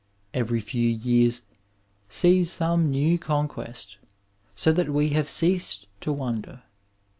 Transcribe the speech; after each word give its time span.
Every 0.33 0.59
few 0.61 0.89
years 0.89 1.43
sees 2.09 2.49
some 2.51 2.89
new 2.89 3.19
conquest, 3.19 3.97
so 4.55 4.71
that 4.73 4.89
we 4.89 5.09
have 5.09 5.29
ceased 5.29 5.85
to 5.99 6.11
wonder. 6.11 6.63